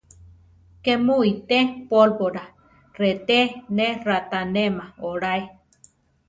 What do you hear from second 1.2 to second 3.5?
ité pólvora? reté